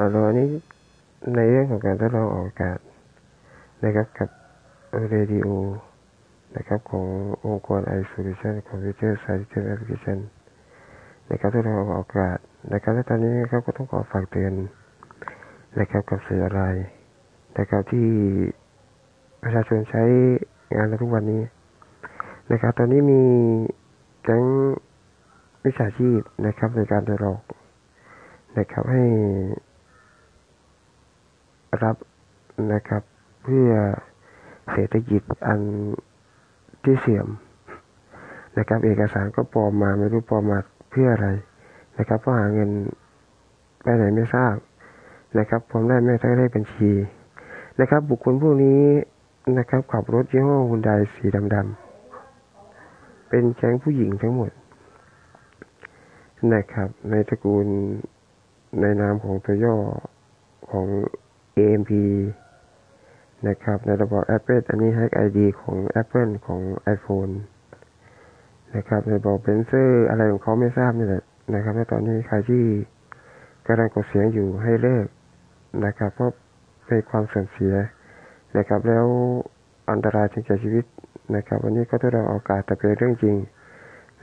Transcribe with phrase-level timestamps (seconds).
[0.00, 0.48] อันนี้
[1.36, 2.78] ในเรื่องของการทดลองออกอากาศ
[3.84, 4.28] นะครับกับ
[5.08, 5.48] เรดิโอ
[6.56, 7.06] นะครับของ
[7.44, 10.18] องค์กร iSolution Computer Science Application
[11.30, 12.38] นะครับทดลองออกอากาศ
[12.72, 14.52] นะครับและตอนนี้นะครับก็ต้องขอฝากเตือน
[15.80, 16.62] นะครับกับสื่ออะไร
[17.58, 18.08] นะครับที่
[19.42, 20.02] ประชาชนใช้
[20.74, 21.42] งานในทุกวันนี้
[22.52, 23.22] นะครับตอนนี้มี
[24.22, 24.44] แก๊ง
[25.64, 27.42] วิชาชีพนะครับในการจะหลอก
[28.58, 29.04] นะครับให้
[31.82, 31.96] รับ
[32.72, 33.02] นะครับ
[33.44, 33.68] เพื่อ
[34.72, 35.60] เศรษฐกิจอัน
[36.84, 37.28] ที่เสื่อม
[38.58, 40.58] นะครับ เอกสารก็ปลอมมาไม่รู้ปลอมมา
[40.90, 41.28] เพื่ออะไร
[41.98, 42.70] นะครับเพราะหาเงิน
[43.82, 44.54] ไปไหนไม่ทราบ
[45.38, 46.90] นะครับผมได้ไม่ได้เลขบัญชี
[47.80, 48.82] นะครับ บุคคลพวกนี้
[49.58, 51.24] นะครับ ขับรถยี่ห้อฮุนไดสี
[51.54, 54.50] ดำๆเป็นแก๊งผู้หญิงทั้งหมด
[56.54, 57.66] นะครับ ในตระกูล
[58.80, 59.76] ในนามของตัวย่อ
[60.70, 60.86] ของ
[61.66, 61.92] AMP
[63.48, 66.60] นะครับ ในระบบ Apple อันนี้ Hack ID ของ Apple ของ
[66.94, 67.32] iPhone
[68.76, 71.24] นะครับ ในบอกเบนเซอร์อะไรของเขาไม่ทราบนี่แหละ
[71.54, 72.64] นะครับและตอนนี้ใครที่
[73.66, 75.06] กำลังกดเสียงอยู่ให้เลิก
[75.84, 76.30] นะครับ เพราะ
[76.86, 77.74] เป็นความเสื่อมเสีย
[78.56, 79.06] นะครับ แล้ว
[79.90, 80.84] อันตรายถึงแก่ชีวิต
[81.36, 83.36] นะครับ วันนี้ก็ทดลองออกากาศแต่เป็นเรื่องจริง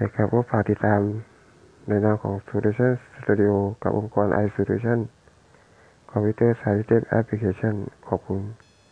[0.01, 1.01] นะครับก็ฝากติดตาม
[1.88, 4.99] ในนามของ Solution Studio กับองค์กร iSolution
[6.61, 7.75] Science Application
[8.08, 8.39] ขอบคุณ